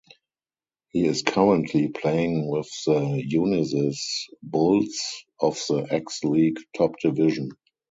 [0.89, 4.99] He is currently playing with the Unisys Bulls
[5.39, 7.51] of the X-League top division.